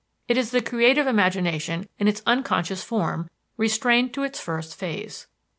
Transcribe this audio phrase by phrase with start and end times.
[0.27, 5.27] It is the creative imagination in its unconscious form, restrained to its first phase.